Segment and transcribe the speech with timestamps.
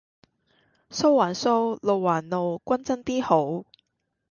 [0.89, 3.65] 數還數；路還路，均真 D 好